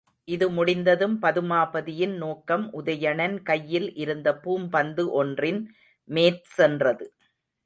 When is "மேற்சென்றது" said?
6.09-7.07